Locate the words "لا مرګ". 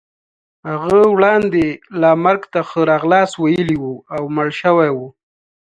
2.01-2.41